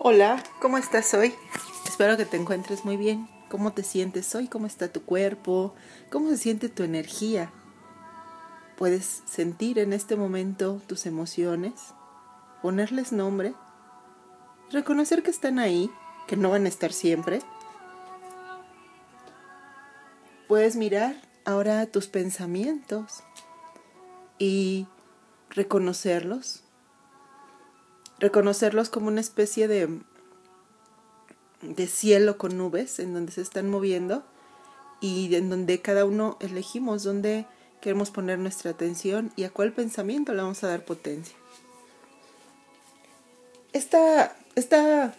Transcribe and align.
Hola, 0.00 0.40
¿cómo 0.60 0.78
estás 0.78 1.12
hoy? 1.14 1.34
Espero 1.84 2.16
que 2.16 2.24
te 2.24 2.36
encuentres 2.36 2.84
muy 2.84 2.96
bien. 2.96 3.28
¿Cómo 3.48 3.72
te 3.72 3.82
sientes 3.82 4.32
hoy? 4.36 4.46
¿Cómo 4.46 4.68
está 4.68 4.92
tu 4.92 5.02
cuerpo? 5.02 5.74
¿Cómo 6.08 6.30
se 6.30 6.36
siente 6.36 6.68
tu 6.68 6.84
energía? 6.84 7.50
¿Puedes 8.76 9.24
sentir 9.26 9.80
en 9.80 9.92
este 9.92 10.14
momento 10.14 10.80
tus 10.86 11.04
emociones? 11.04 11.72
¿Ponerles 12.62 13.10
nombre? 13.10 13.54
¿Reconocer 14.70 15.24
que 15.24 15.32
están 15.32 15.58
ahí? 15.58 15.90
¿Que 16.28 16.36
no 16.36 16.50
van 16.50 16.66
a 16.66 16.68
estar 16.68 16.92
siempre? 16.92 17.40
Puedes 20.46 20.76
mirar 20.76 21.16
ahora 21.44 21.84
tus 21.86 22.06
pensamientos 22.06 23.24
y 24.38 24.86
reconocerlos 25.50 26.62
reconocerlos 28.20 28.90
como 28.90 29.08
una 29.08 29.20
especie 29.20 29.68
de, 29.68 30.00
de 31.62 31.86
cielo 31.86 32.38
con 32.38 32.56
nubes 32.56 32.98
en 32.98 33.14
donde 33.14 33.32
se 33.32 33.42
están 33.42 33.70
moviendo 33.70 34.24
y 35.00 35.34
en 35.34 35.50
donde 35.50 35.80
cada 35.80 36.04
uno 36.04 36.36
elegimos 36.40 37.04
dónde 37.04 37.46
queremos 37.80 38.10
poner 38.10 38.38
nuestra 38.38 38.72
atención 38.72 39.32
y 39.36 39.44
a 39.44 39.50
cuál 39.50 39.72
pensamiento 39.72 40.32
le 40.32 40.42
vamos 40.42 40.64
a 40.64 40.68
dar 40.68 40.84
potencia. 40.84 41.36
Esta, 43.72 44.36
esta 44.54 45.14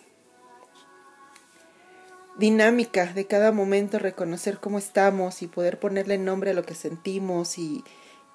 dinámica 2.37 3.13
de 3.13 3.27
cada 3.27 3.51
momento, 3.51 3.99
reconocer 3.99 4.59
cómo 4.59 4.77
estamos 4.77 5.41
y 5.41 5.47
poder 5.47 5.79
ponerle 5.79 6.17
nombre 6.17 6.51
a 6.51 6.53
lo 6.53 6.63
que 6.63 6.73
sentimos 6.73 7.57
y, 7.57 7.83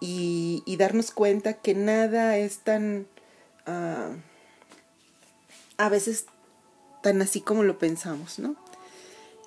y, 0.00 0.76
darnos 0.76 1.10
cuenta 1.10 1.54
que 1.54 1.74
nada 1.74 2.36
es 2.38 2.58
tan... 2.58 3.06
Ah, 3.66 4.10
a 5.76 5.88
veces 5.88 6.26
tan 7.02 7.20
así 7.22 7.40
como 7.40 7.62
lo 7.62 7.78
pensamos, 7.78 8.38
¿no? 8.38 8.56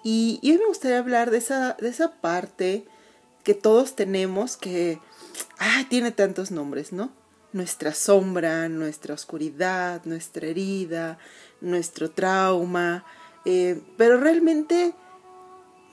Y, 0.04 0.40
hoy 0.44 0.58
me 0.58 0.67
gustaría 0.67 1.00
hablar 1.00 1.31
de 1.31 1.39
esa, 1.39 1.73
de 1.73 1.89
esa 1.89 2.14
parte 2.22 2.86
que 3.44 3.53
todos 3.53 3.95
tenemos 3.95 4.58
que, 4.58 5.00
ah, 5.59 5.86
tiene 5.89 6.11
tantos 6.11 6.52
nombres, 6.52 6.94
¿no? 6.94 7.11
Nuestra 7.52 7.94
sombra, 7.94 8.69
nuestra 8.69 9.14
oscuridad, 9.14 10.02
nuestra 10.06 10.47
herida, 10.47 11.17
nuestro 11.61 12.11
trauma, 12.11 13.06
eh, 13.45 13.81
pero 13.97 14.19
realmente 14.19 14.94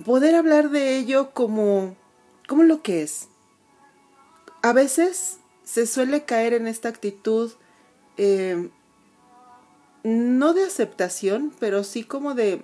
poder 0.04 0.34
hablar 0.34 0.70
de 0.70 0.96
ello 0.96 1.30
como, 1.32 1.96
como 2.46 2.62
lo 2.62 2.82
que 2.82 3.02
es. 3.02 3.28
A 4.62 4.72
veces 4.72 5.38
se 5.62 5.86
suele 5.86 6.24
caer 6.24 6.52
en 6.52 6.66
esta 6.66 6.88
actitud 6.88 7.52
eh, 8.16 8.68
no 10.04 10.52
de 10.52 10.64
aceptación, 10.64 11.52
pero 11.58 11.82
sí 11.82 12.04
como 12.04 12.34
de, 12.34 12.60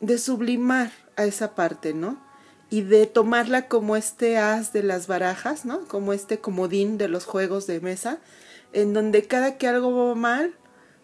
de 0.00 0.18
sublimar 0.18 0.90
a 1.16 1.24
esa 1.24 1.54
parte, 1.54 1.94
¿no? 1.94 2.18
Y 2.68 2.80
de 2.80 3.06
tomarla 3.06 3.68
como 3.68 3.96
este 3.96 4.38
as 4.38 4.72
de 4.72 4.82
las 4.82 5.06
barajas, 5.06 5.64
¿no? 5.64 5.86
Como 5.86 6.12
este 6.12 6.40
comodín 6.40 6.98
de 6.98 7.08
los 7.08 7.26
juegos 7.26 7.66
de 7.66 7.80
mesa, 7.80 8.18
en 8.72 8.92
donde 8.92 9.26
cada 9.26 9.58
que 9.58 9.68
algo 9.68 10.08
va 10.08 10.14
mal 10.14 10.54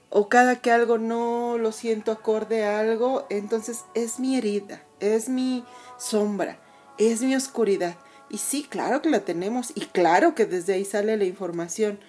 o 0.08 0.28
cada 0.28 0.56
que 0.56 0.70
algo 0.72 0.98
no 0.98 1.56
lo 1.58 1.72
siento 1.72 2.10
acorde 2.10 2.64
a 2.64 2.80
algo, 2.80 3.26
entonces 3.30 3.84
es 3.94 4.18
mi 4.18 4.36
herida, 4.36 4.82
es 4.98 5.28
mi 5.28 5.64
sombra, 5.98 6.58
es 6.98 7.22
mi 7.22 7.36
oscuridad. 7.36 7.96
Y 8.28 8.38
sí, 8.38 8.66
claro 8.68 9.02
que 9.02 9.10
la 9.10 9.20
tenemos 9.20 9.72
y 9.74 9.82
claro 9.82 10.34
que 10.34 10.46
desde 10.46 10.72
ahí 10.72 10.86
sale 10.86 11.16
la 11.18 11.24
información 11.24 12.00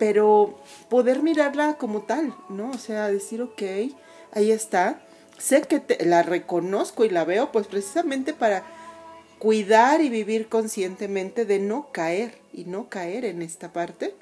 pero 0.00 0.58
poder 0.88 1.22
mirarla 1.22 1.76
como 1.76 2.00
tal, 2.00 2.34
¿no? 2.48 2.70
O 2.70 2.78
sea, 2.78 3.08
decir, 3.08 3.42
ok, 3.42 3.62
ahí 4.32 4.50
está, 4.50 5.02
sé 5.36 5.60
que 5.60 5.82
la 6.06 6.22
reconozco 6.22 7.04
y 7.04 7.10
la 7.10 7.26
veo, 7.26 7.52
pues 7.52 7.66
precisamente 7.66 8.32
para 8.32 8.64
cuidar 9.38 10.00
y 10.00 10.08
vivir 10.08 10.48
conscientemente 10.48 11.44
de 11.44 11.58
no 11.58 11.92
caer 11.92 12.38
y 12.54 12.64
no 12.64 12.88
caer 12.88 13.26
en 13.26 13.42
esta 13.42 13.74
parte 13.74 14.14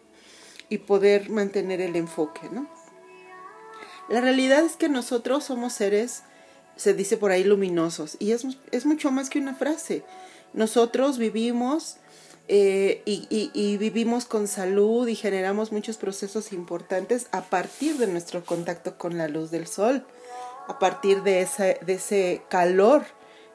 y 0.68 0.78
poder 0.78 1.30
mantener 1.30 1.80
el 1.80 1.94
enfoque, 1.94 2.48
¿no? 2.50 2.68
La 4.08 4.20
realidad 4.20 4.64
es 4.64 4.74
que 4.74 4.88
nosotros 4.88 5.44
somos 5.44 5.74
seres, 5.74 6.24
se 6.74 6.92
dice 6.92 7.16
por 7.16 7.30
ahí, 7.30 7.44
luminosos 7.44 8.16
y 8.18 8.32
es, 8.32 8.44
es 8.72 8.84
mucho 8.84 9.12
más 9.12 9.30
que 9.30 9.38
una 9.38 9.54
frase. 9.54 10.02
Nosotros 10.54 11.18
vivimos 11.18 11.98
eh, 12.48 13.02
y, 13.04 13.76
vivimos 13.76 14.24
con 14.24 14.48
salud 14.48 15.06
y 15.06 15.14
generamos 15.14 15.70
muchos 15.70 15.98
procesos 15.98 16.52
importantes 16.52 17.26
a 17.30 17.42
partir 17.42 17.98
de 17.98 18.06
nuestro 18.06 18.44
contacto 18.44 18.96
con 18.96 19.18
la 19.18 19.28
luz 19.28 19.50
del 19.50 19.66
sol, 19.66 20.06
a 20.66 20.78
partir 20.78 21.22
de, 21.22 21.46
de 21.84 21.92
ese 21.92 22.42
calor 22.48 23.04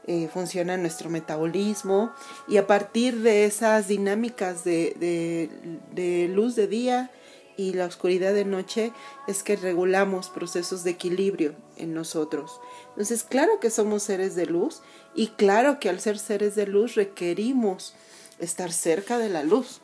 eh, 0.06 0.30
funciona 0.32 0.78
nuestro 0.78 1.10
metabolismo 1.10 2.12
y 2.48 2.58
a 2.58 2.68
partir 2.68 3.22
de 3.22 3.46
esas 3.46 3.88
dinámicas 3.88 4.64
de, 4.64 5.50
de 5.92 6.28
luz 6.28 6.56
de 6.56 6.68
día 6.68 7.10
y 7.58 7.74
la 7.74 7.86
oscuridad 7.86 8.34
de 8.34 8.46
noche 8.46 8.92
es 9.28 9.44
que 9.44 9.56
regulamos 9.56 10.30
procesos 10.30 10.84
de 10.84 10.92
equilibrio 10.92 11.56
en 11.78 11.94
nosotros. 11.94 12.60
Entonces, 12.90 13.24
claro 13.24 13.60
que 13.60 13.70
somos 13.70 14.04
seres 14.04 14.36
de 14.36 14.46
luz 14.46 14.82
y 15.16 15.28
claro 15.28 15.80
que 15.80 15.90
al 15.90 16.00
ser 16.00 16.20
seres 16.20 16.56
de 16.56 16.68
luz 16.68 16.96
requerimos 16.96 17.96
estar 18.44 18.72
cerca 18.72 19.18
de 19.18 19.30
la 19.30 19.44
luz, 19.44 19.82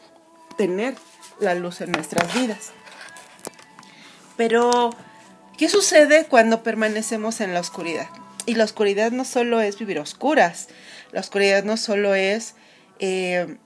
tener 0.58 0.96
la 1.40 1.56
luz 1.56 1.82
en 1.82 1.92
nuestras 1.92 2.34
vidas. 2.34 2.72
Pero, 4.38 4.92
¿qué 5.58 5.70
sucede 5.70 6.26
cuando 6.26 6.64
permanecemos 6.64 7.42
en 7.42 7.54
la 7.54 7.60
oscuridad? 7.60 8.08
Y 8.46 8.56
la 8.56 8.64
oscuridad 8.64 9.12
no 9.12 9.26
solo 9.26 9.62
es 9.62 9.78
vivir 9.80 10.00
oscuras, 10.00 10.70
la 11.12 11.20
oscuridad 11.20 11.64
no 11.64 11.78
solo 11.78 12.16
es 12.16 12.56
eh, 13.00 13.58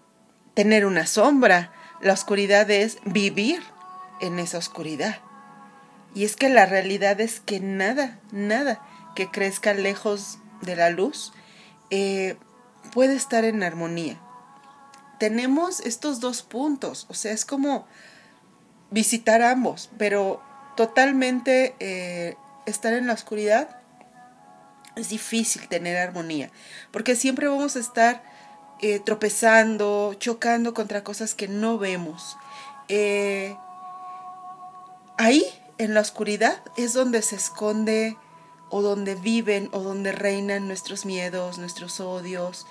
tener 0.54 0.86
una 0.86 1.06
sombra, 1.06 1.72
la 2.02 2.14
oscuridad 2.14 2.70
es 2.70 2.98
vivir 3.06 3.62
en 4.20 4.40
esa 4.40 4.58
oscuridad. 4.58 5.20
Y 6.16 6.26
es 6.26 6.36
que 6.36 6.50
la 6.50 6.66
realidad 6.66 7.20
es 7.22 7.40
que 7.40 7.60
nada, 7.60 8.20
nada 8.32 8.82
que 9.16 9.30
crezca 9.30 9.74
lejos 9.74 10.40
de 10.62 10.76
la 10.76 10.90
luz 10.90 11.34
eh, 11.90 12.38
puede 12.92 13.16
estar 13.16 13.46
en 13.46 13.64
armonía 13.64 14.20
tenemos 15.24 15.80
estos 15.80 16.20
dos 16.20 16.42
puntos, 16.42 17.06
o 17.08 17.14
sea, 17.14 17.32
es 17.32 17.46
como 17.46 17.88
visitar 18.92 19.42
ambos, 19.42 19.90
pero 19.98 20.42
totalmente 20.76 21.78
eh, 21.80 22.36
estar 22.66 22.94
en 22.94 23.08
la 23.08 23.14
oscuridad 23.14 23.80
es 24.98 25.08
difícil 25.08 25.70
tener 25.70 25.96
armonía, 25.96 26.52
porque 26.92 27.16
siempre 27.16 27.48
vamos 27.48 27.78
a 27.78 27.80
estar 27.80 28.22
eh, 28.82 29.00
tropezando, 29.00 30.14
chocando 30.16 30.74
contra 30.74 31.06
cosas 31.06 31.36
que 31.36 31.48
no 31.48 31.78
vemos. 31.78 32.36
Eh, 32.90 33.56
ahí, 35.18 35.46
en 35.78 35.94
la 35.94 36.02
oscuridad, 36.02 36.62
es 36.76 36.92
donde 36.92 37.22
se 37.22 37.38
esconde 37.38 38.18
o 38.70 38.82
donde 38.82 39.16
viven 39.16 39.70
o 39.72 39.80
donde 39.84 40.12
reinan 40.12 40.68
nuestros 40.68 41.06
miedos, 41.06 41.60
nuestros 41.60 42.02
odios 42.02 42.68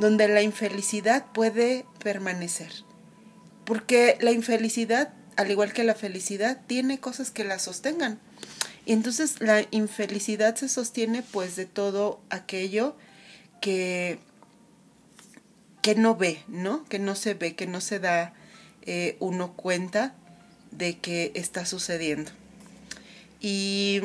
donde 0.00 0.26
la 0.28 0.42
infelicidad 0.42 1.26
puede 1.32 1.84
permanecer. 2.02 2.72
Porque 3.64 4.16
la 4.20 4.32
infelicidad, 4.32 5.12
al 5.36 5.50
igual 5.50 5.72
que 5.72 5.84
la 5.84 5.94
felicidad, 5.94 6.60
tiene 6.66 6.98
cosas 6.98 7.30
que 7.30 7.44
la 7.44 7.58
sostengan. 7.58 8.18
Y 8.86 8.92
entonces 8.92 9.40
la 9.40 9.66
infelicidad 9.70 10.56
se 10.56 10.68
sostiene 10.68 11.22
pues 11.22 11.54
de 11.54 11.66
todo 11.66 12.20
aquello 12.30 12.96
que, 13.60 14.18
que 15.82 15.94
no 15.94 16.16
ve, 16.16 16.42
¿no? 16.48 16.84
Que 16.86 16.98
no 16.98 17.14
se 17.14 17.34
ve, 17.34 17.54
que 17.54 17.66
no 17.66 17.82
se 17.82 18.00
da 18.00 18.32
eh, 18.82 19.16
uno 19.20 19.52
cuenta 19.52 20.14
de 20.70 20.98
que 20.98 21.30
está 21.34 21.66
sucediendo. 21.66 22.30
Y 23.38 24.00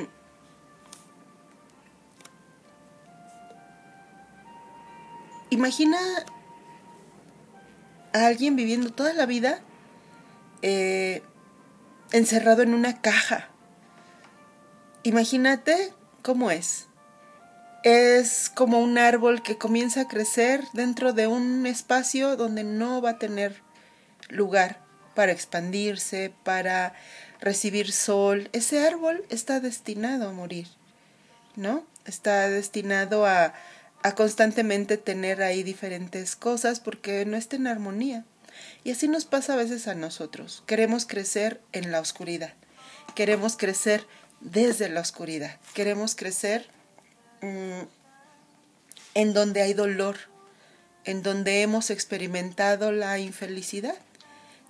Imagina 5.56 5.98
a 8.12 8.26
alguien 8.26 8.58
viviendo 8.58 8.92
toda 8.92 9.14
la 9.14 9.26
vida 9.26 9.62
eh, 10.62 11.24
encerrado 12.12 12.62
en 12.62 12.74
una 12.74 13.00
caja. 13.00 13.48
Imagínate 15.04 15.94
cómo 16.24 16.52
es. 16.52 16.88
Es 17.84 18.52
como 18.54 18.82
un 18.82 18.98
árbol 18.98 19.44
que 19.44 19.58
comienza 19.58 20.02
a 20.02 20.08
crecer 20.10 20.66
dentro 20.74 21.14
de 21.14 21.28
un 21.28 21.66
espacio 21.66 22.36
donde 22.36 22.66
no 22.66 23.02
va 23.02 23.12
a 23.12 23.18
tener 23.18 23.62
lugar 24.28 24.82
para 25.14 25.32
expandirse, 25.32 26.34
para 26.44 26.96
recibir 27.40 27.94
sol. 27.94 28.50
Ese 28.52 28.86
árbol 28.86 29.24
está 29.30 29.62
destinado 29.62 30.28
a 30.28 30.34
morir, 30.34 30.68
¿no? 31.56 31.86
Está 32.04 32.50
destinado 32.50 33.26
a, 33.26 33.54
a 34.06 34.14
constantemente 34.14 34.98
tener 34.98 35.42
ahí 35.42 35.64
diferentes 35.64 36.36
cosas 36.36 36.80
porque 36.80 37.26
no 37.26 37.38
está 37.38 37.56
en 37.56 37.66
armonía. 37.66 38.24
Y 38.84 38.92
así 38.92 39.08
nos 39.08 39.26
pasa 39.26 39.54
a 39.54 39.56
veces 39.56 39.88
a 39.88 39.96
nosotros. 39.96 40.62
Queremos 40.68 41.08
crecer 41.08 41.60
en 41.72 41.92
la 41.92 42.02
oscuridad. 42.02 42.54
queremos 43.16 43.58
crecer 43.58 44.06
desde 44.42 44.90
la 44.90 45.02
oscuridad, 45.02 45.60
queremos 45.74 46.16
crecer 46.16 46.68
mm, 47.42 47.82
en 49.16 49.34
donde 49.34 49.64
hay 49.64 49.74
dolor, 49.74 50.18
en 51.04 51.24
donde 51.24 51.64
hemos 51.64 51.90
experimentado 51.90 52.92
la 52.92 53.18
infelicidad. 53.18 53.96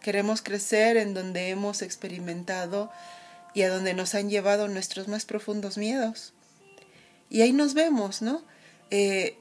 Queremos 0.02 0.42
crecer 0.44 0.96
en 0.96 1.14
donde 1.14 1.50
hemos 1.50 1.82
experimentado 1.82 2.90
y 3.54 3.64
a 3.64 3.70
donde 3.70 3.96
nos 3.96 4.16
han 4.16 4.30
llevado 4.30 4.70
nuestros 4.70 5.10
más 5.10 5.26
profundos 5.26 5.78
miedos. 5.78 6.32
Y 7.30 7.42
ahí 7.42 7.52
nos 7.52 7.74
vemos, 7.74 8.22
¿no? 8.22 8.42
Eh, 8.92 9.38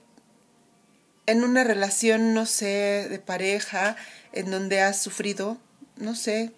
en 1.26 1.44
una 1.44 1.64
relación, 1.64 2.34
no 2.34 2.46
sé, 2.46 3.08
de 3.08 3.18
pareja, 3.18 3.96
en 4.32 4.50
donde 4.50 4.80
has 4.80 5.00
sufrido, 5.00 5.58
no 5.96 6.14
sé, 6.14 6.52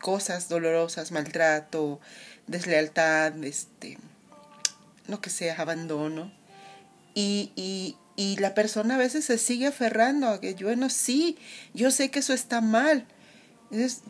cosas 0.00 0.48
dolorosas, 0.48 1.12
maltrato, 1.12 2.00
deslealtad, 2.46 3.42
este, 3.44 3.98
lo 5.06 5.20
que 5.20 5.30
sea, 5.30 5.54
abandono. 5.56 6.32
Y, 7.14 7.52
y, 7.56 7.96
y 8.16 8.36
la 8.36 8.54
persona 8.54 8.96
a 8.96 8.98
veces 8.98 9.24
se 9.24 9.38
sigue 9.38 9.66
aferrando 9.66 10.28
a 10.28 10.40
que, 10.40 10.54
bueno, 10.54 10.90
sí, 10.90 11.38
yo 11.72 11.90
sé 11.90 12.10
que 12.10 12.18
eso 12.18 12.34
está 12.34 12.60
mal. 12.60 13.06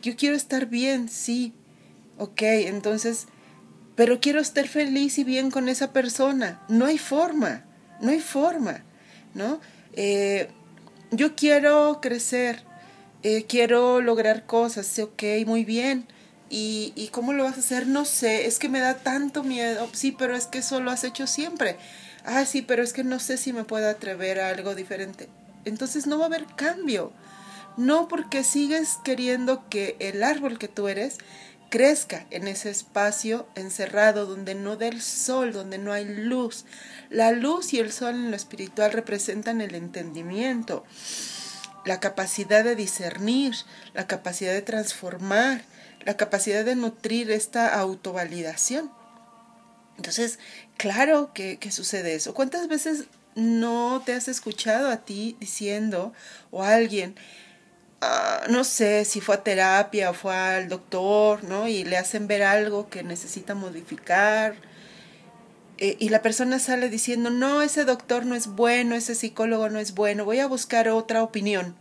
Yo 0.01 0.17
quiero 0.17 0.35
estar 0.35 0.65
bien, 0.65 1.07
sí. 1.07 1.53
Ok, 2.17 2.41
entonces, 2.41 3.27
pero 3.95 4.19
quiero 4.19 4.39
estar 4.39 4.67
feliz 4.67 5.17
y 5.17 5.23
bien 5.23 5.51
con 5.51 5.69
esa 5.69 5.93
persona. 5.93 6.61
No 6.67 6.85
hay 6.85 6.97
forma, 6.97 7.63
no 8.01 8.11
hay 8.11 8.19
forma, 8.19 8.83
¿no? 9.33 9.59
Eh, 9.93 10.49
yo 11.11 11.35
quiero 11.35 11.99
crecer, 12.01 12.63
eh, 13.21 13.45
quiero 13.47 14.01
lograr 14.01 14.45
cosas, 14.45 14.97
ok, 14.99 15.23
muy 15.45 15.65
bien. 15.65 16.05
¿Y, 16.49 16.93
¿Y 16.95 17.07
cómo 17.07 17.33
lo 17.33 17.45
vas 17.45 17.57
a 17.57 17.61
hacer? 17.61 17.87
No 17.87 18.05
sé, 18.05 18.45
es 18.45 18.59
que 18.59 18.69
me 18.69 18.79
da 18.79 18.95
tanto 18.95 19.43
miedo. 19.43 19.89
Sí, 19.93 20.11
pero 20.11 20.35
es 20.35 20.45
que 20.45 20.59
eso 20.59 20.81
lo 20.81 20.91
has 20.91 21.03
hecho 21.03 21.25
siempre 21.25 21.77
ah, 22.25 22.45
sí, 22.45 22.61
pero 22.61 22.83
es 22.83 22.93
que 22.93 23.03
no 23.03 23.19
sé 23.19 23.37
si 23.37 23.53
me 23.53 23.63
puedo 23.63 23.89
atrever 23.89 24.39
a 24.39 24.49
algo 24.49 24.75
diferente. 24.75 25.29
Entonces 25.65 26.07
no 26.07 26.17
va 26.17 26.25
a 26.25 26.27
haber 26.27 26.45
cambio. 26.55 27.11
No 27.77 28.07
porque 28.07 28.43
sigues 28.43 28.97
queriendo 29.03 29.67
que 29.69 29.95
el 29.99 30.23
árbol 30.23 30.59
que 30.59 30.67
tú 30.67 30.87
eres 30.87 31.17
crezca 31.73 32.27
en 32.29 32.47
ese 32.47 32.69
espacio 32.69 33.47
encerrado 33.55 34.27
donde 34.27 34.53
no 34.53 34.75
da 34.75 34.85
el 34.85 35.01
sol, 35.01 35.53
donde 35.53 35.79
no 35.79 35.91
hay 35.91 36.05
luz. 36.05 36.65
La 37.09 37.31
luz 37.31 37.73
y 37.73 37.79
el 37.79 37.91
sol 37.91 38.13
en 38.13 38.29
lo 38.29 38.35
espiritual 38.35 38.91
representan 38.91 39.59
el 39.59 39.73
entendimiento, 39.73 40.83
la 41.83 41.99
capacidad 41.99 42.63
de 42.63 42.75
discernir, 42.75 43.55
la 43.95 44.05
capacidad 44.05 44.53
de 44.53 44.61
transformar, 44.61 45.63
la 46.05 46.15
capacidad 46.15 46.63
de 46.63 46.75
nutrir 46.75 47.31
esta 47.31 47.73
autovalidación. 47.73 48.91
Entonces, 49.97 50.37
claro 50.77 51.33
que, 51.33 51.57
sucede 51.71 52.13
eso. 52.13 52.35
¿Cuántas 52.35 52.67
veces 52.67 53.05
no 53.33 54.03
te 54.05 54.13
has 54.13 54.27
escuchado 54.27 54.91
a 54.91 54.97
ti 54.97 55.37
diciendo 55.39 56.13
o 56.51 56.61
a 56.61 56.75
alguien, 56.75 57.15
ah, 58.03 58.45
no 58.49 58.63
sé 58.63 59.05
si 59.05 59.21
fue 59.21 59.35
a 59.35 59.43
terapia 59.43 60.09
o 60.09 60.13
fue 60.13 60.35
al 60.35 60.69
doctor, 60.69 61.43
¿no? 61.43 61.67
Y 61.67 61.83
le 61.83 61.97
hacen 61.97 62.27
ver 62.27 62.43
algo 62.43 62.89
que 62.89 63.03
necesita 63.03 63.55
modificar. 63.55 64.55
Eh, 65.77 65.97
y 65.99 66.09
la 66.09 66.21
persona 66.21 66.59
sale 66.59 66.89
diciendo, 66.89 67.29
no, 67.29 67.61
ese 67.61 67.85
doctor 67.85 68.25
no 68.25 68.35
es 68.35 68.47
bueno, 68.47 68.95
ese 68.95 69.15
psicólogo 69.15 69.69
no 69.69 69.79
es 69.79 69.95
bueno, 69.95 70.25
voy 70.25 70.39
a 70.39 70.47
buscar 70.47 70.87
otra 70.89 71.23
opinión. 71.23 71.75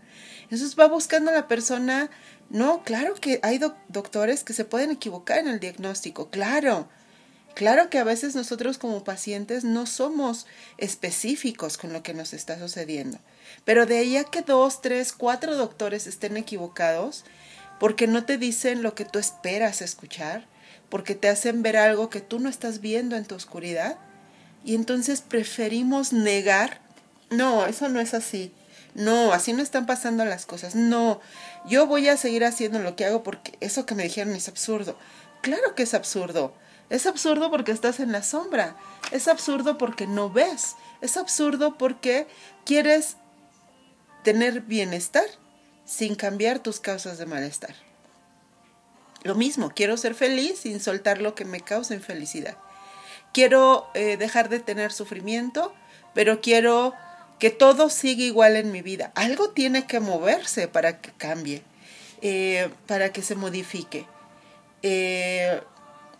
Entonces 0.44 0.78
va 0.78 0.88
buscando 0.88 1.30
la 1.32 1.48
persona, 1.48 2.10
no, 2.50 2.82
claro 2.84 3.14
que 3.14 3.40
hay 3.42 3.58
doctores 3.88 4.44
que 4.44 4.52
se 4.52 4.64
pueden 4.64 4.90
equivocar 4.90 5.38
en 5.38 5.48
el 5.48 5.60
diagnóstico, 5.60 6.30
claro, 6.30 6.88
Claro 7.54 7.90
que 7.90 7.98
a 7.98 8.04
veces 8.04 8.34
nosotros 8.34 8.78
como 8.78 9.04
pacientes 9.04 9.62
no 9.64 9.86
somos 9.86 10.46
específicos 10.78 11.76
con 11.76 11.92
lo 11.92 12.02
que 12.02 12.14
nos 12.14 12.32
está 12.32 12.58
sucediendo, 12.58 13.18
pero 13.64 13.84
de 13.84 13.98
ahí 13.98 14.16
a 14.16 14.24
que 14.24 14.42
dos, 14.42 14.80
tres, 14.80 15.12
cuatro 15.12 15.56
doctores 15.56 16.06
estén 16.06 16.36
equivocados, 16.36 17.24
porque 17.78 18.06
no 18.06 18.24
te 18.24 18.38
dicen 18.38 18.82
lo 18.82 18.94
que 18.94 19.04
tú 19.04 19.18
esperas 19.18 19.82
escuchar, 19.82 20.46
porque 20.88 21.14
te 21.14 21.28
hacen 21.28 21.62
ver 21.62 21.76
algo 21.76 22.08
que 22.08 22.20
tú 22.20 22.38
no 22.38 22.48
estás 22.48 22.80
viendo 22.80 23.16
en 23.16 23.26
tu 23.26 23.34
oscuridad, 23.34 23.98
y 24.64 24.74
entonces 24.74 25.20
preferimos 25.20 26.12
negar, 26.12 26.80
no, 27.30 27.66
eso 27.66 27.88
no 27.88 28.00
es 28.00 28.14
así, 28.14 28.52
no, 28.94 29.32
así 29.32 29.52
no 29.52 29.62
están 29.62 29.84
pasando 29.84 30.24
las 30.24 30.46
cosas, 30.46 30.74
no, 30.74 31.20
yo 31.66 31.86
voy 31.86 32.08
a 32.08 32.16
seguir 32.16 32.44
haciendo 32.44 32.78
lo 32.78 32.96
que 32.96 33.04
hago 33.04 33.22
porque 33.22 33.52
eso 33.60 33.86
que 33.86 33.94
me 33.94 34.04
dijeron 34.04 34.34
es 34.34 34.48
absurdo. 34.48 34.96
Claro 35.42 35.74
que 35.74 35.82
es 35.82 35.94
absurdo. 35.94 36.54
Es 36.92 37.06
absurdo 37.06 37.50
porque 37.50 37.72
estás 37.72 38.00
en 38.00 38.12
la 38.12 38.22
sombra. 38.22 38.76
Es 39.12 39.26
absurdo 39.26 39.78
porque 39.78 40.06
no 40.06 40.28
ves. 40.28 40.76
Es 41.00 41.16
absurdo 41.16 41.78
porque 41.78 42.26
quieres 42.66 43.16
tener 44.24 44.60
bienestar 44.60 45.24
sin 45.86 46.16
cambiar 46.16 46.58
tus 46.58 46.80
causas 46.80 47.16
de 47.16 47.24
malestar. 47.24 47.74
Lo 49.22 49.34
mismo, 49.34 49.72
quiero 49.74 49.96
ser 49.96 50.14
feliz 50.14 50.58
sin 50.58 50.80
soltar 50.80 51.22
lo 51.22 51.34
que 51.34 51.46
me 51.46 51.62
causa 51.62 51.94
infelicidad. 51.94 52.58
Quiero 53.32 53.88
eh, 53.94 54.18
dejar 54.18 54.50
de 54.50 54.60
tener 54.60 54.92
sufrimiento, 54.92 55.72
pero 56.12 56.42
quiero 56.42 56.92
que 57.38 57.48
todo 57.48 57.88
siga 57.88 58.22
igual 58.22 58.54
en 58.56 58.70
mi 58.70 58.82
vida. 58.82 59.12
Algo 59.14 59.48
tiene 59.48 59.86
que 59.86 59.98
moverse 59.98 60.68
para 60.68 61.00
que 61.00 61.10
cambie, 61.12 61.62
eh, 62.20 62.68
para 62.86 63.14
que 63.14 63.22
se 63.22 63.34
modifique. 63.34 64.04
Eh, 64.82 65.62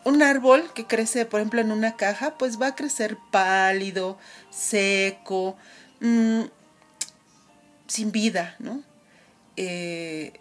un 0.05 0.23
árbol 0.23 0.73
que 0.75 0.87
crece, 0.87 1.27
por 1.27 1.41
ejemplo, 1.41 1.61
en 1.61 1.71
una 1.71 1.97
caja, 1.97 2.37
pues 2.39 2.61
va 2.61 2.69
a 2.69 2.75
crecer 2.75 3.17
pálido, 3.31 4.19
seco, 4.51 5.57
mm, 6.01 6.43
sin 7.87 8.13
vida, 8.13 8.57
¿no? 8.59 8.83
Eh, 9.57 10.33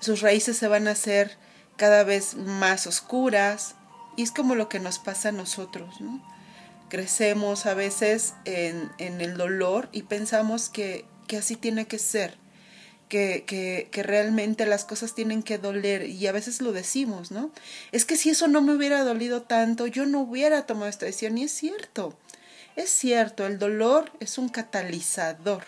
sus 0.00 0.20
raíces 0.20 0.56
se 0.56 0.68
van 0.68 0.88
a 0.88 0.92
hacer 0.92 1.36
cada 1.76 2.02
vez 2.04 2.34
más 2.34 2.86
oscuras 2.86 3.74
y 4.16 4.22
es 4.22 4.32
como 4.32 4.54
lo 4.54 4.68
que 4.68 4.80
nos 4.80 4.98
pasa 4.98 5.28
a 5.28 5.32
nosotros, 5.32 6.00
¿no? 6.00 6.20
Crecemos 6.88 7.66
a 7.66 7.74
veces 7.74 8.34
en, 8.46 8.90
en 8.98 9.20
el 9.20 9.36
dolor 9.36 9.88
y 9.92 10.02
pensamos 10.02 10.68
que, 10.70 11.04
que 11.28 11.36
así 11.36 11.54
tiene 11.54 11.86
que 11.86 11.98
ser 11.98 12.39
que, 13.10 13.44
que, 13.44 13.88
que, 13.90 14.02
realmente 14.04 14.64
las 14.64 14.84
cosas 14.84 15.14
tienen 15.14 15.42
que 15.42 15.58
doler 15.58 16.08
y 16.08 16.28
a 16.28 16.32
veces 16.32 16.62
lo 16.62 16.72
decimos, 16.72 17.32
¿no? 17.32 17.50
Es 17.90 18.04
que 18.04 18.16
si 18.16 18.30
eso 18.30 18.46
no 18.46 18.62
me 18.62 18.72
hubiera 18.72 19.02
dolido 19.02 19.42
tanto, 19.42 19.88
yo 19.88 20.06
no 20.06 20.20
hubiera 20.20 20.64
tomado 20.64 20.86
esta 20.86 21.06
decisión 21.06 21.36
y 21.36 21.42
es 21.42 21.52
cierto, 21.52 22.16
es 22.76 22.88
cierto, 22.88 23.46
el 23.46 23.58
dolor 23.58 24.12
es 24.20 24.38
un 24.38 24.48
catalizador 24.48 25.64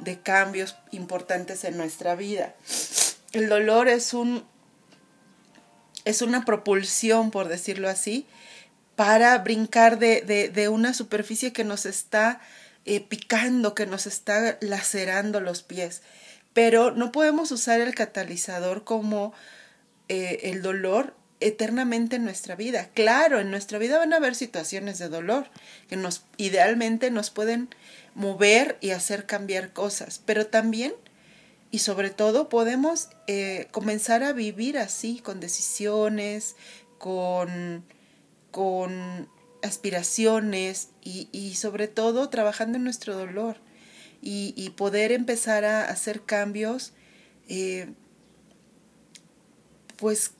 de 0.00 0.20
cambios 0.20 0.76
importantes 0.90 1.62
en 1.62 1.76
nuestra 1.76 2.16
vida. 2.16 2.54
El 3.32 3.48
dolor 3.48 3.88
es 3.88 4.12
un 4.12 4.44
es 6.04 6.20
una 6.20 6.44
propulsión, 6.44 7.30
por 7.30 7.46
decirlo 7.46 7.88
así, 7.88 8.26
para 8.96 9.38
brincar 9.38 10.00
de, 10.00 10.22
de, 10.22 10.48
de 10.48 10.68
una 10.68 10.94
superficie 10.94 11.52
que 11.52 11.62
nos 11.62 11.86
está 11.86 12.40
eh, 12.86 13.00
picando, 13.00 13.76
que 13.76 13.86
nos 13.86 14.08
está 14.08 14.58
lacerando 14.60 15.40
los 15.40 15.62
pies 15.62 16.02
pero 16.52 16.90
no 16.90 17.12
podemos 17.12 17.50
usar 17.52 17.80
el 17.80 17.94
catalizador 17.94 18.84
como 18.84 19.32
eh, 20.08 20.40
el 20.44 20.62
dolor 20.62 21.14
eternamente 21.40 22.16
en 22.16 22.24
nuestra 22.24 22.54
vida. 22.54 22.90
Claro, 22.94 23.40
en 23.40 23.50
nuestra 23.50 23.78
vida 23.78 23.98
van 23.98 24.12
a 24.12 24.16
haber 24.16 24.34
situaciones 24.34 24.98
de 24.98 25.08
dolor 25.08 25.46
que 25.88 25.96
nos 25.96 26.24
idealmente 26.36 27.10
nos 27.10 27.30
pueden 27.30 27.68
mover 28.14 28.78
y 28.80 28.90
hacer 28.90 29.26
cambiar 29.26 29.72
cosas, 29.72 30.20
pero 30.24 30.46
también 30.46 30.94
y 31.70 31.78
sobre 31.78 32.10
todo 32.10 32.48
podemos 32.50 33.08
eh, 33.26 33.68
comenzar 33.70 34.22
a 34.22 34.34
vivir 34.34 34.76
así, 34.76 35.20
con 35.20 35.40
decisiones, 35.40 36.54
con, 36.98 37.84
con 38.50 39.28
aspiraciones 39.62 40.90
y, 41.02 41.28
y 41.32 41.54
sobre 41.54 41.88
todo 41.88 42.28
trabajando 42.28 42.76
en 42.76 42.84
nuestro 42.84 43.16
dolor 43.16 43.56
y, 44.24 44.70
poder 44.76 45.10
empezar 45.10 45.64
a 45.64 45.84
hacer 45.84 46.22
cambios 46.22 46.92
eh, 47.48 47.92
pues 49.96 50.30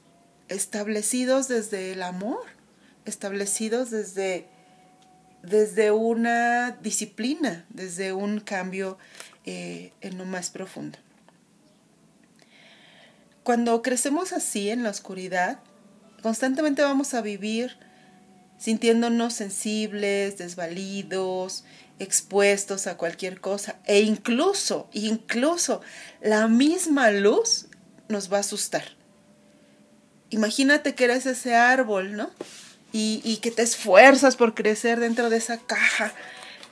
establecidos 0.49 1.49
desde 1.49 1.93
el 1.93 2.03
amor, 2.03 2.41
establecidos 3.05 3.91
desde, 3.91 4.47
desde 5.43 5.91
una 5.91 6.79
disciplina, 6.83 7.67
desde 7.71 8.13
un 8.13 8.39
cambio 8.39 8.99
eh, 9.45 9.93
en 10.01 10.17
lo 10.17 10.25
más 10.25 10.51
profundo. 10.51 10.99
Cuando 13.43 13.83
crecemos 13.83 14.33
así 14.33 14.71
en 14.71 14.85
la 14.85 14.91
oscuridad, 14.91 15.59
constantemente 16.23 16.83
vamos 16.83 17.15
a 17.15 17.23
vivir 17.23 17.77
sintiéndonos 18.59 19.35
sensibles, 19.35 20.39
desvalidos, 20.39 21.65
expuestos 22.03 22.87
a 22.87 22.97
cualquier 22.97 23.41
cosa 23.41 23.77
e 23.85 24.01
incluso, 24.01 24.89
incluso 24.93 25.81
la 26.21 26.49
misma 26.49 27.11
luz 27.11 27.67
nos 28.09 28.33
va 28.33 28.39
a 28.39 28.41
asustar. 28.41 28.85
imagínate 30.31 30.95
que 30.95 31.05
eres 31.05 31.27
ese 31.27 31.55
árbol, 31.55 32.17
¿no? 32.17 32.31
Y, 32.93 33.21
y, 33.25 33.39
que 33.39 33.51
te 33.51 33.63
esfuerzas 33.63 34.37
por 34.37 34.55
crecer 34.55 35.01
dentro 35.01 35.31
de 35.31 35.39
esa 35.39 35.59
caja. 35.59 36.13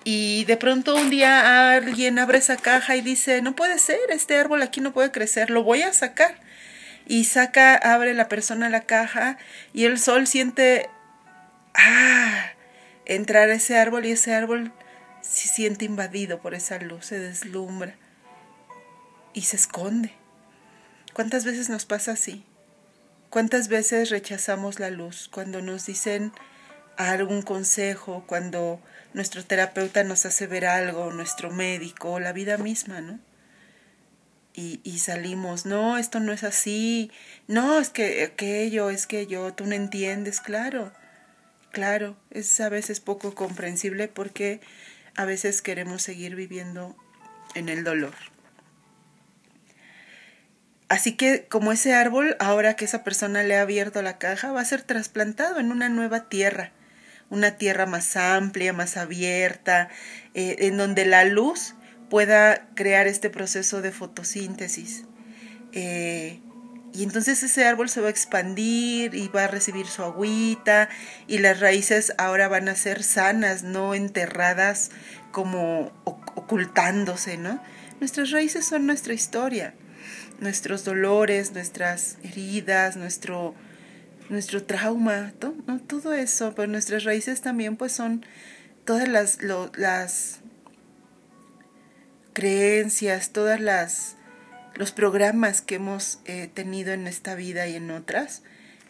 Y 0.04 0.44
de 0.44 0.56
pronto 0.56 0.94
un 0.94 1.10
día 1.10 1.74
alguien 1.74 2.18
abre 2.18 2.38
esa 2.38 2.56
caja 2.56 2.96
y 2.96 3.00
dice, 3.00 3.42
no 3.42 3.54
puede 3.54 3.78
ser, 3.78 3.98
este 4.10 4.36
árbol 4.36 4.62
aquí 4.62 4.80
no 4.80 4.92
puede 4.92 5.10
crecer, 5.10 5.50
lo 5.50 5.62
voy 5.62 5.82
a 5.82 5.92
sacar. 5.92 6.36
Y 7.06 7.24
saca, 7.24 7.74
abre 7.74 8.14
la 8.14 8.28
persona 8.28 8.68
la 8.68 8.82
caja 8.82 9.38
y 9.72 9.84
el 9.84 9.98
sol 9.98 10.26
siente, 10.26 10.88
ah, 11.74 12.52
entrar 13.04 13.50
ese 13.50 13.76
árbol 13.76 14.06
y 14.06 14.12
ese 14.12 14.34
árbol 14.34 14.72
se 15.22 15.48
siente 15.48 15.84
invadido 15.84 16.40
por 16.40 16.54
esa 16.54 16.78
luz, 16.78 17.06
se 17.06 17.18
deslumbra 17.18 17.96
y 19.32 19.42
se 19.42 19.56
esconde. 19.56 20.12
¿Cuántas 21.12 21.44
veces 21.44 21.68
nos 21.68 21.84
pasa 21.84 22.12
así? 22.12 22.44
¿Cuántas 23.30 23.68
veces 23.68 24.10
rechazamos 24.10 24.80
la 24.80 24.90
luz 24.90 25.28
cuando 25.32 25.62
nos 25.62 25.86
dicen 25.86 26.32
algún 26.96 27.42
consejo, 27.42 28.24
cuando 28.26 28.80
nuestro 29.14 29.44
terapeuta 29.44 30.04
nos 30.04 30.26
hace 30.26 30.46
ver 30.46 30.66
algo, 30.66 31.12
nuestro 31.12 31.50
médico, 31.50 32.20
la 32.20 32.32
vida 32.32 32.58
misma, 32.58 33.00
¿no? 33.00 33.18
Y, 34.52 34.80
y, 34.82 34.98
salimos, 34.98 35.64
no, 35.64 35.96
esto 35.96 36.18
no 36.18 36.32
es 36.32 36.42
así, 36.42 37.10
no, 37.46 37.78
es 37.78 37.88
que 37.88 38.24
aquello, 38.24 38.90
es 38.90 39.06
que 39.06 39.28
yo, 39.28 39.54
tú 39.54 39.64
no 39.64 39.74
entiendes, 39.74 40.40
claro, 40.40 40.92
claro, 41.70 42.16
es 42.30 42.60
a 42.60 42.68
veces 42.68 42.98
poco 42.98 43.34
comprensible 43.34 44.08
porque 44.08 44.60
a 45.16 45.24
veces 45.24 45.62
queremos 45.62 46.02
seguir 46.02 46.36
viviendo 46.36 46.96
en 47.54 47.68
el 47.68 47.84
dolor. 47.84 48.14
Así 50.88 51.12
que 51.12 51.46
como 51.48 51.70
ese 51.70 51.94
árbol, 51.94 52.36
ahora 52.40 52.74
que 52.74 52.84
esa 52.84 53.04
persona 53.04 53.44
le 53.44 53.56
ha 53.56 53.62
abierto 53.62 54.02
la 54.02 54.18
caja, 54.18 54.50
va 54.50 54.60
a 54.60 54.64
ser 54.64 54.82
trasplantado 54.82 55.60
en 55.60 55.70
una 55.70 55.88
nueva 55.88 56.28
tierra, 56.28 56.72
una 57.28 57.56
tierra 57.56 57.86
más 57.86 58.16
amplia, 58.16 58.72
más 58.72 58.96
abierta, 58.96 59.88
eh, 60.34 60.56
en 60.60 60.76
donde 60.76 61.06
la 61.06 61.24
luz 61.24 61.76
pueda 62.08 62.66
crear 62.74 63.06
este 63.06 63.30
proceso 63.30 63.82
de 63.82 63.92
fotosíntesis. 63.92 65.04
Eh, 65.72 66.40
y 66.92 67.02
entonces 67.02 67.42
ese 67.42 67.64
árbol 67.66 67.88
se 67.88 68.00
va 68.00 68.08
a 68.08 68.10
expandir 68.10 69.14
y 69.14 69.28
va 69.28 69.44
a 69.44 69.48
recibir 69.48 69.86
su 69.86 70.02
agüita 70.02 70.88
y 71.26 71.38
las 71.38 71.60
raíces 71.60 72.12
ahora 72.18 72.48
van 72.48 72.68
a 72.68 72.74
ser 72.74 73.02
sanas, 73.02 73.62
no 73.62 73.94
enterradas 73.94 74.90
como 75.30 75.92
ocultándose, 76.04 77.36
¿no? 77.36 77.62
Nuestras 78.00 78.30
raíces 78.30 78.66
son 78.66 78.86
nuestra 78.86 79.12
historia 79.12 79.74
nuestros 80.40 80.84
dolores, 80.84 81.52
nuestras 81.52 82.16
heridas, 82.22 82.96
nuestro, 82.96 83.54
nuestro 84.28 84.64
trauma, 84.64 85.32
¿no? 85.66 85.78
todo 85.80 86.12
eso, 86.14 86.54
pero 86.54 86.66
nuestras 86.68 87.04
raíces 87.04 87.42
también 87.42 87.76
pues 87.76 87.92
son 87.92 88.24
todas 88.84 89.08
las, 89.08 89.38
las 89.42 90.40
creencias, 92.32 93.30
todas 93.30 93.60
las 93.60 94.16
los 94.80 94.92
programas 94.92 95.60
que 95.60 95.74
hemos 95.74 96.20
eh, 96.24 96.48
tenido 96.54 96.94
en 96.94 97.06
esta 97.06 97.34
vida 97.34 97.68
y 97.68 97.76
en 97.76 97.90
otras 97.90 98.42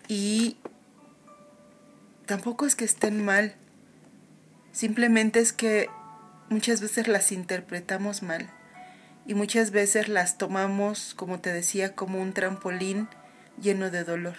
y 0.06 0.56
tampoco 2.26 2.64
es 2.64 2.76
que 2.76 2.85
estén 2.85 3.25
mal, 3.25 3.56
simplemente 4.70 5.40
es 5.40 5.52
que 5.52 5.90
muchas 6.49 6.80
veces 6.80 7.09
las 7.09 7.32
interpretamos 7.32 8.23
mal 8.23 8.49
y 9.26 9.35
muchas 9.35 9.73
veces 9.73 10.06
las 10.06 10.38
tomamos, 10.38 11.14
como 11.16 11.40
te 11.40 11.52
decía, 11.52 11.97
como 11.97 12.23
un 12.23 12.35
trampolín 12.35 13.09
lleno 13.61 13.90
de 13.90 14.04
dolor, 14.04 14.37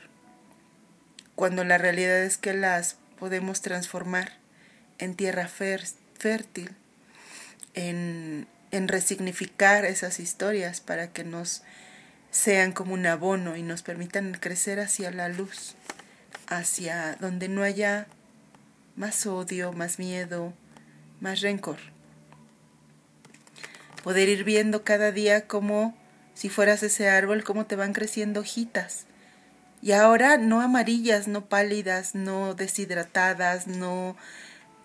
cuando 1.35 1.65
la 1.65 1.77
realidad 1.77 2.23
es 2.23 2.37
que 2.37 2.53
las 2.53 2.95
podemos 3.19 3.59
transformar 3.59 4.37
en 4.99 5.15
tierra 5.15 5.49
fértil, 5.49 6.77
en, 7.73 8.47
en 8.71 8.87
resignificar 8.87 9.85
esas 9.85 10.19
historias 10.19 10.81
para 10.81 11.11
que 11.11 11.23
nos 11.23 11.63
sean 12.31 12.71
como 12.71 12.93
un 12.93 13.05
abono 13.05 13.57
y 13.57 13.63
nos 13.63 13.81
permitan 13.81 14.33
crecer 14.33 14.79
hacia 14.79 15.11
la 15.11 15.29
luz, 15.29 15.75
hacia 16.47 17.15
donde 17.19 17.49
no 17.49 17.63
haya 17.63 18.07
más 18.95 19.25
odio, 19.25 19.73
más 19.73 19.99
miedo, 19.99 20.53
más 21.19 21.41
rencor 21.41 21.77
poder 24.03 24.29
ir 24.29 24.43
viendo 24.43 24.83
cada 24.83 25.11
día 25.11 25.47
como 25.47 25.95
si 26.33 26.49
fueras 26.49 26.83
ese 26.83 27.09
árbol, 27.09 27.43
cómo 27.43 27.65
te 27.65 27.75
van 27.75 27.93
creciendo 27.93 28.41
hojitas. 28.41 29.05
Y 29.81 29.93
ahora 29.93 30.37
no 30.37 30.61
amarillas, 30.61 31.27
no 31.27 31.45
pálidas, 31.45 32.15
no 32.15 32.53
deshidratadas, 32.53 33.67
no 33.67 34.15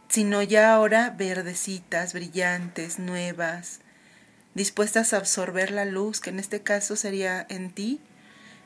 sino 0.09 0.43
ya 0.43 0.75
ahora 0.75 1.11
verdecitas, 1.11 2.13
brillantes, 2.13 2.99
nuevas, 2.99 3.81
dispuestas 4.55 5.13
a 5.13 5.19
absorber 5.19 5.71
la 5.71 5.85
luz, 5.85 6.21
que 6.21 6.31
en 6.31 6.39
este 6.39 6.63
caso 6.63 6.97
sería 6.97 7.47
en 7.49 7.71
ti, 7.71 8.01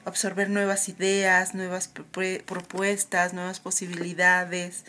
absorber 0.05 0.51
nuevas 0.51 0.89
ideas, 0.89 1.55
nuevas 1.55 1.89
propuestas, 1.89 3.33
nuevas 3.35 3.61
posibilidades, 3.61 4.85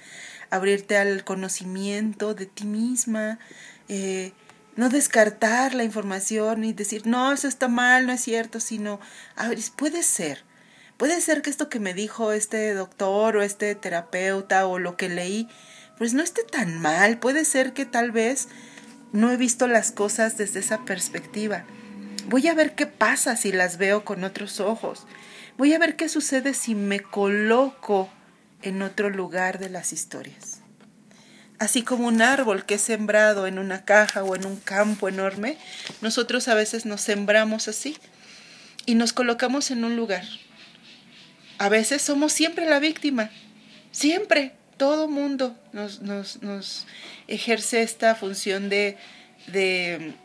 abrirte 0.50 0.98
al 0.98 1.24
conocimiento 1.24 2.34
de 2.34 2.46
ti 2.46 2.66
misma, 2.66 3.40
eh, 3.90 4.34
no 4.76 4.90
descartar 4.90 5.74
la 5.74 5.84
información 5.84 6.64
y 6.64 6.74
decir, 6.74 7.06
no, 7.06 7.34
eso 7.34 7.48
está 7.48 7.68
mal, 7.68 8.06
no 8.08 8.14
es 8.14 8.22
cierto, 8.22 8.60
sino, 8.60 9.00
a 9.36 9.50
ver, 9.50 9.60
puede 9.76 10.02
ser, 10.04 10.44
puede 10.98 11.20
ser 11.20 11.42
que 11.42 11.50
esto 11.50 11.68
que 11.68 11.80
me 11.80 11.94
dijo 11.94 12.32
este 12.32 12.74
doctor 12.74 13.38
o 13.38 13.42
este 13.42 13.76
terapeuta 13.76 14.66
o 14.68 14.80
lo 14.80 14.96
que 14.96 15.10
leí, 15.10 15.50
pues 16.02 16.16
no 16.16 16.24
esté 16.24 16.42
tan 16.42 16.82
mal, 16.82 17.20
puede 17.20 17.46
ser 17.46 17.74
que 17.74 17.86
tal 17.86 18.10
vez 18.10 18.48
no 19.12 19.32
he 19.32 19.38
visto 19.38 19.68
las 19.68 19.92
cosas 19.92 20.36
desde 20.36 20.60
esa 20.60 20.84
perspectiva. 20.84 21.64
Voy 22.26 22.48
a 22.48 22.56
ver 22.56 22.74
qué 22.74 22.88
pasa 22.88 23.36
si 23.36 23.52
las 23.52 23.78
veo 23.78 24.04
con 24.04 24.24
otros 24.24 24.60
ojos. 24.60 25.06
Voy 25.60 25.76
a 25.76 25.78
ver 25.78 25.96
qué 25.96 26.10
sucede 26.10 26.56
si 26.56 26.74
me 26.74 27.02
coloco 27.02 28.10
en 28.64 28.82
otro 28.82 29.12
lugar 29.12 29.60
de 29.60 29.70
las 29.70 29.94
historias 29.94 30.62
así 31.60 31.84
como 31.84 32.08
un 32.08 32.24
árbol 32.24 32.66
que 32.66 32.74
es 32.74 32.82
sembrado 32.82 33.46
en 33.46 33.60
una 33.60 33.86
caja 33.86 34.24
o 34.24 34.36
en 34.36 34.48
un 34.48 34.56
campo 34.56 35.08
enorme, 35.08 35.60
nosotros 36.02 36.48
a 36.48 36.56
veces 36.56 36.88
nos 36.88 37.02
sembramos 37.02 37.68
así 37.68 37.96
y 38.88 38.96
nos 38.96 39.14
colocamos 39.14 39.70
en 39.70 39.86
un 39.86 39.96
lugar. 39.96 40.24
A 41.60 41.70
veces 41.70 42.02
somos 42.02 42.34
siempre 42.34 42.68
la 42.68 42.80
víctima, 42.80 43.30
siempre, 43.92 44.56
todo 44.82 45.08
mundo 45.08 45.56
nos, 45.74 46.02
nos, 46.02 46.42
nos 46.42 46.88
ejerce 47.28 47.84
esta 47.84 48.16
función 48.16 48.68
de, 48.68 48.98
de, 49.46 50.16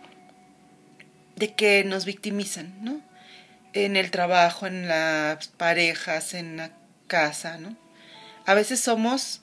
de 1.34 1.52
que 1.52 1.84
nos 1.84 2.06
victimizan, 2.06 2.72
¿no? 2.82 3.02
En 3.74 3.96
el 3.96 4.10
trabajo, 4.10 4.66
en 4.66 4.88
las 4.88 5.48
parejas, 5.48 6.32
en 6.32 6.56
la 6.56 6.70
casa, 7.06 7.58
¿no? 7.58 7.76
A 8.46 8.54
veces 8.54 8.80
somos 8.80 9.42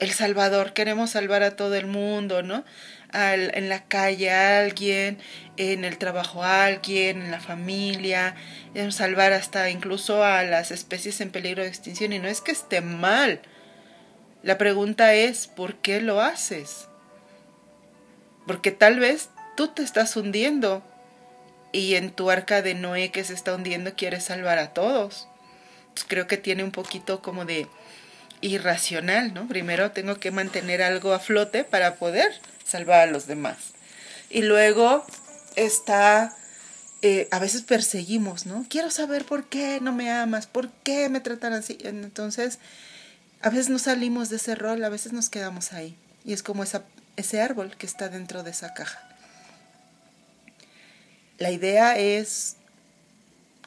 el 0.00 0.10
Salvador, 0.10 0.72
queremos 0.72 1.10
salvar 1.10 1.44
a 1.44 1.54
todo 1.54 1.76
el 1.76 1.86
mundo, 1.86 2.42
¿no? 2.42 2.64
En 3.14 3.68
la 3.68 3.84
calle 3.84 4.32
a 4.32 4.58
alguien, 4.58 5.18
en 5.56 5.84
el 5.84 5.98
trabajo 5.98 6.42
a 6.42 6.64
alguien, 6.64 7.22
en 7.22 7.30
la 7.30 7.38
familia, 7.38 8.34
queremos 8.74 8.90
salvar 8.90 9.32
hasta 9.32 9.70
incluso 9.70 10.24
a 10.24 10.42
las 10.42 10.72
especies 10.72 11.20
en 11.20 11.30
peligro 11.30 11.62
de 11.62 11.68
extinción 11.68 12.12
y 12.12 12.18
no 12.18 12.26
es 12.26 12.40
que 12.40 12.50
esté 12.50 12.80
mal. 12.80 13.40
La 14.48 14.56
pregunta 14.56 15.12
es, 15.12 15.46
¿por 15.46 15.74
qué 15.74 16.00
lo 16.00 16.22
haces? 16.22 16.88
Porque 18.46 18.70
tal 18.70 18.98
vez 18.98 19.28
tú 19.58 19.68
te 19.68 19.82
estás 19.82 20.16
hundiendo 20.16 20.82
y 21.70 21.96
en 21.96 22.10
tu 22.10 22.30
arca 22.30 22.62
de 22.62 22.72
Noé 22.72 23.10
que 23.10 23.24
se 23.24 23.34
está 23.34 23.54
hundiendo 23.54 23.92
quieres 23.94 24.24
salvar 24.24 24.58
a 24.58 24.72
todos. 24.72 25.28
creo 26.06 26.26
que 26.26 26.38
tiene 26.38 26.64
un 26.64 26.70
poquito 26.70 27.20
como 27.20 27.44
de 27.44 27.66
irracional, 28.40 29.34
¿no? 29.34 29.46
Primero 29.48 29.90
tengo 29.90 30.18
que 30.18 30.30
mantener 30.30 30.80
algo 30.80 31.12
a 31.12 31.18
flote 31.18 31.64
para 31.64 31.96
poder 31.96 32.32
salvar 32.64 33.00
a 33.00 33.12
los 33.12 33.26
demás. 33.26 33.74
Y 34.30 34.40
luego 34.40 35.04
está, 35.56 36.34
eh, 37.02 37.28
a 37.32 37.38
veces 37.38 37.60
perseguimos, 37.60 38.46
¿no? 38.46 38.64
Quiero 38.70 38.90
saber 38.90 39.26
por 39.26 39.44
qué 39.44 39.78
no 39.82 39.92
me 39.92 40.10
amas, 40.10 40.46
por 40.46 40.70
qué 40.84 41.10
me 41.10 41.20
tratan 41.20 41.52
así. 41.52 41.76
Entonces, 41.82 42.58
a 43.40 43.50
veces 43.50 43.68
no 43.68 43.78
salimos 43.78 44.30
de 44.30 44.36
ese 44.36 44.54
rol, 44.54 44.82
a 44.84 44.88
veces 44.88 45.12
nos 45.12 45.30
quedamos 45.30 45.72
ahí. 45.72 45.96
Y 46.24 46.32
es 46.32 46.42
como 46.42 46.64
ese 47.16 47.40
árbol 47.40 47.76
que 47.76 47.86
está 47.86 48.08
dentro 48.08 48.42
de 48.42 48.50
esa 48.50 48.74
caja. 48.74 49.00
La 51.38 51.50
idea 51.50 51.96
es 51.98 52.56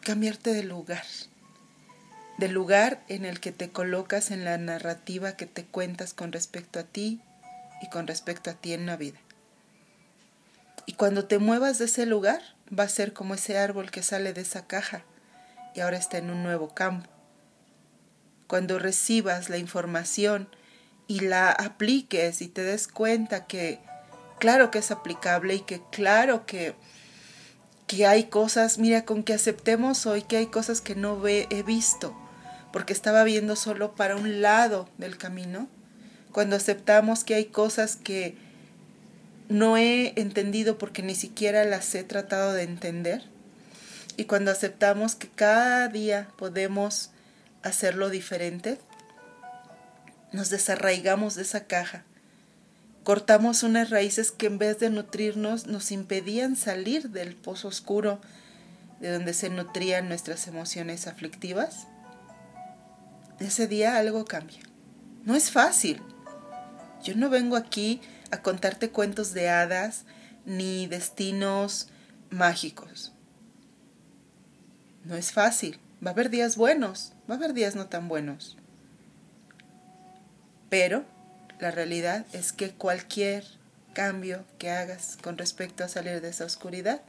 cambiarte 0.01 0.53
de 0.53 0.63
lugar 0.63 1.03
del 2.41 2.53
lugar 2.53 3.03
en 3.07 3.23
el 3.23 3.39
que 3.39 3.51
te 3.51 3.69
colocas 3.69 4.31
en 4.31 4.43
la 4.43 4.57
narrativa 4.57 5.37
que 5.37 5.45
te 5.45 5.63
cuentas 5.63 6.15
con 6.15 6.31
respecto 6.31 6.79
a 6.79 6.83
ti 6.83 7.21
y 7.83 7.89
con 7.89 8.07
respecto 8.07 8.49
a 8.49 8.55
ti 8.55 8.73
en 8.73 8.87
la 8.87 8.97
vida. 8.97 9.19
Y 10.87 10.93
cuando 10.93 11.25
te 11.25 11.37
muevas 11.37 11.77
de 11.77 11.85
ese 11.85 12.07
lugar, 12.07 12.41
va 12.67 12.85
a 12.85 12.89
ser 12.89 13.13
como 13.13 13.35
ese 13.35 13.59
árbol 13.59 13.91
que 13.91 14.01
sale 14.01 14.33
de 14.33 14.41
esa 14.41 14.65
caja 14.65 15.03
y 15.75 15.81
ahora 15.81 15.97
está 15.97 16.17
en 16.17 16.31
un 16.31 16.41
nuevo 16.41 16.73
campo. 16.73 17.11
Cuando 18.51 18.79
recibas 18.79 19.50
la 19.50 19.58
información 19.58 20.50
y 21.08 21.22
la 21.22 21.51
apliques 21.51 22.41
y 22.41 22.50
te 22.50 22.62
des 22.62 22.89
cuenta 22.89 23.48
que 23.48 23.79
claro 24.39 24.72
que 24.72 24.79
es 24.79 24.91
aplicable 24.91 25.55
y 25.55 25.62
que 25.62 25.81
claro 25.89 26.46
que, 26.46 26.75
que 27.88 28.05
hay 28.05 28.25
cosas, 28.25 28.77
mira, 28.77 29.05
con 29.05 29.24
que 29.24 29.34
aceptemos 29.34 30.05
hoy 30.05 30.24
que 30.24 30.36
hay 30.36 30.48
cosas 30.48 30.81
que 30.81 30.96
no 30.96 31.25
he 31.25 31.63
visto, 31.63 32.13
porque 32.74 32.91
estaba 32.91 33.24
viendo 33.24 33.55
solo 33.55 33.96
para 33.96 34.17
un 34.17 34.41
lado 34.41 34.89
del 34.98 35.17
camino, 35.17 35.70
cuando 36.34 36.58
aceptamos 36.58 37.24
que 37.24 37.36
hay 37.36 37.46
cosas 37.46 37.96
que 37.96 38.36
no 39.48 39.77
he 39.77 40.12
entendido 40.20 40.77
porque 40.77 41.03
ni 41.03 41.15
siquiera 41.15 41.63
las 41.63 41.96
he 41.96 42.03
tratado 42.03 42.51
de 42.51 42.63
entender, 42.63 43.24
y 44.17 44.25
cuando 44.25 44.51
aceptamos 44.51 45.15
que 45.15 45.29
cada 45.29 45.88
día 45.88 46.27
podemos 46.36 47.12
hacerlo 47.63 48.10
diferente, 48.10 48.80
nos 50.32 50.50
desarraigamos 50.50 51.36
de 51.36 51.41
esa 51.41 51.65
caja 51.65 52.06
Cortamos 53.03 53.63
unas 53.63 53.89
raíces 53.89 54.32
que 54.32 54.46
en 54.46 54.60
vez 54.60 54.77
de 54.80 54.91
nutrirnos 54.91 55.65
nos 55.65 55.91
impedían 55.91 56.56
salir 56.56 57.10
del 57.10 57.36
pozo 57.36 57.68
oscuro 57.68 58.22
de 59.00 59.12
donde 59.12 59.34
se 59.34 59.50
nutrían 59.50 60.08
nuestras 60.08 60.48
emociones 60.48 61.08
aflictivas. 61.08 61.88
Ese 63.39 63.68
día 63.68 63.98
algo 63.98 64.25
cambia. 64.25 64.60
No 65.25 65.36
es 65.36 65.50
fácil. 65.50 66.00
Yo 67.03 67.15
no 67.15 67.32
vengo 67.32 67.56
aquí 67.56 68.01
a 68.30 68.44
contarte 68.44 68.91
cuentos 68.91 69.34
de 69.34 69.50
hadas 69.50 70.06
ni 70.46 70.86
destinos 70.86 71.88
mágicos. 72.30 73.13
No 75.06 75.15
es 75.15 75.32
fácil. 75.32 75.80
Va 76.03 76.10
a 76.10 76.13
haber 76.13 76.31
días 76.31 76.55
buenos, 76.55 77.13
va 77.29 77.36
a 77.36 77.38
haber 77.38 77.53
días 77.53 77.75
no 77.75 77.86
tan 77.86 78.08
buenos. 78.08 78.58
Pero 80.70 81.05
la 81.60 81.70
realidad 81.70 82.25
es 82.34 82.53
que 82.53 82.72
cualquier 82.72 83.46
cambio 83.93 84.43
que 84.58 84.72
hagas 84.72 85.17
con 85.22 85.38
respecto 85.38 85.84
a 85.84 85.89
salir 85.89 86.22
de 86.22 86.29
esa 86.29 86.46
oscuridad 86.46 87.01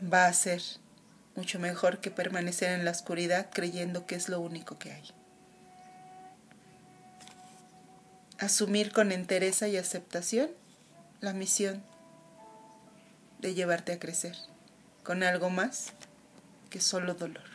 va 0.00 0.26
a 0.26 0.32
ser 0.32 0.62
mucho 1.34 1.58
mejor 1.58 1.98
que 1.98 2.12
permanecer 2.12 2.70
en 2.70 2.84
la 2.84 2.92
oscuridad 2.92 3.48
creyendo 3.52 4.06
que 4.06 4.14
es 4.14 4.28
lo 4.28 4.40
único 4.40 4.78
que 4.78 4.92
hay. 4.92 5.10
Asumir 8.38 8.92
con 8.92 9.10
entereza 9.10 9.66
y 9.66 9.76
aceptación 9.76 10.50
la 11.20 11.32
misión 11.32 11.82
de 13.40 13.54
llevarte 13.54 13.92
a 13.92 13.98
crecer 13.98 14.36
con 15.08 15.22
algo 15.22 15.48
más 15.48 15.94
que 16.68 16.82
solo 16.82 17.14
dolor 17.14 17.48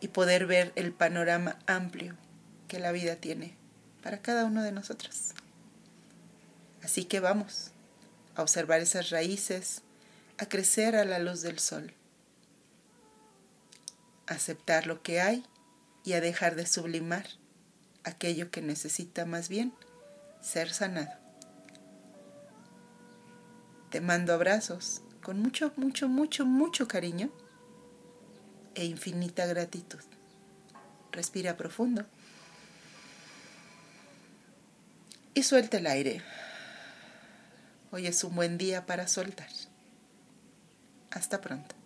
y 0.00 0.08
poder 0.08 0.46
ver 0.46 0.72
el 0.74 0.92
panorama 0.92 1.56
amplio 1.68 2.16
que 2.66 2.80
la 2.80 2.90
vida 2.90 3.14
tiene 3.14 3.54
para 4.02 4.22
cada 4.22 4.44
uno 4.44 4.60
de 4.64 4.72
nosotros. 4.72 5.34
Así 6.82 7.04
que 7.04 7.20
vamos 7.20 7.70
a 8.34 8.42
observar 8.42 8.80
esas 8.80 9.10
raíces, 9.10 9.82
a 10.38 10.46
crecer 10.46 10.96
a 10.96 11.04
la 11.04 11.20
luz 11.20 11.42
del 11.42 11.60
sol, 11.60 11.94
a 14.26 14.34
aceptar 14.34 14.88
lo 14.88 15.00
que 15.00 15.20
hay 15.20 15.46
y 16.04 16.14
a 16.14 16.20
dejar 16.20 16.56
de 16.56 16.66
sublimar 16.66 17.28
aquello 18.02 18.50
que 18.50 18.62
necesita 18.62 19.26
más 19.26 19.48
bien 19.48 19.72
ser 20.40 20.72
sanado. 20.72 21.21
Te 23.92 24.00
mando 24.00 24.32
abrazos 24.32 25.02
con 25.22 25.38
mucho, 25.38 25.70
mucho, 25.76 26.08
mucho, 26.08 26.46
mucho 26.46 26.88
cariño 26.88 27.30
e 28.74 28.86
infinita 28.86 29.44
gratitud. 29.44 30.00
Respira 31.12 31.58
profundo 31.58 32.06
y 35.34 35.42
suelta 35.42 35.76
el 35.76 35.88
aire. 35.88 36.22
Hoy 37.90 38.06
es 38.06 38.24
un 38.24 38.34
buen 38.34 38.56
día 38.56 38.86
para 38.86 39.06
soltar. 39.06 39.50
Hasta 41.10 41.42
pronto. 41.42 41.81